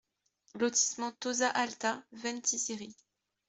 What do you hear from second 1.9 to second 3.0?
Ventiseri